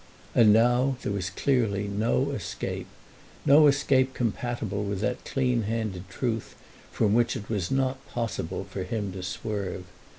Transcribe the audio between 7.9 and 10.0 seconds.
possible for him to swerve.